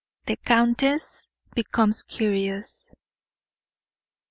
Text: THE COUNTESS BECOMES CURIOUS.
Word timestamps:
THE 0.25 0.35
COUNTESS 0.35 1.27
BECOMES 1.53 2.01
CURIOUS. 2.01 2.89